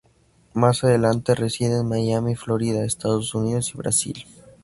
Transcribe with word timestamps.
Más 0.55 0.83
adelante 0.83 1.35
reside 1.35 1.81
en 1.81 1.87
Miami, 1.87 2.35
Florida, 2.35 2.83
Estados 2.85 3.35
Unidos 3.35 3.71
y 3.75 3.77
Brasil. 3.77 4.25